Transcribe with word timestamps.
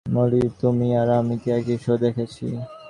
মলি, 0.05 0.43
তুমি 0.61 0.87
আর 0.95 1.09
আমি 1.09 1.35
কি 1.41 1.49
একই 1.51 1.77
শো 1.77 1.93
দেখেছি? 1.97 2.45